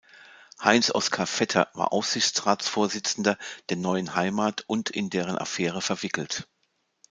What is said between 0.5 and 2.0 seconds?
Heinz Oskar Vetter war